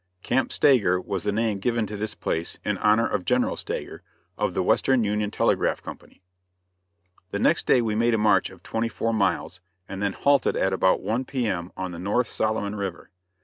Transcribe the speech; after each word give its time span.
Camp 0.23 0.51
Stager 0.51 0.99
was 0.99 1.25
the 1.25 1.31
name 1.31 1.59
given 1.59 1.85
to 1.85 1.95
this 1.95 2.15
place, 2.15 2.57
in 2.65 2.79
honor 2.79 3.07
of 3.07 3.23
General 3.23 3.55
Stager, 3.55 4.01
of 4.35 4.55
the 4.55 4.63
Western 4.63 5.03
Union 5.03 5.29
Telegraph 5.29 5.83
Company. 5.83 6.23
The 7.29 7.37
next 7.37 7.67
day 7.67 7.83
we 7.83 7.93
made 7.93 8.15
a 8.15 8.17
march 8.17 8.49
of 8.49 8.63
twenty 8.63 8.89
four 8.89 9.13
miles, 9.13 9.61
and 9.87 10.01
then 10.01 10.13
halted 10.13 10.55
at 10.55 10.73
about 10.73 11.01
1 11.01 11.25
P. 11.25 11.45
M. 11.45 11.71
on 11.77 11.91
the 11.91 11.99
North 11.99 12.31
Solomon 12.31 12.73
River. 12.73 13.11